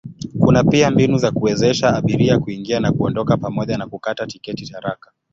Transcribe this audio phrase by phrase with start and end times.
[0.39, 5.11] Kuna pia mbinu za kuwezesha abiria kuingia na kuondoka pamoja na kukata tiketi haraka.